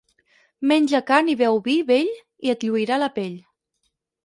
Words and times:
Menja 0.71 1.01
carn 1.09 1.29
i 1.33 1.35
beu 1.41 1.61
vi 1.67 1.77
vell 1.91 2.11
i 2.49 2.55
et 2.55 2.67
lluirà 2.69 3.01
la 3.05 3.13
pell. 3.21 3.39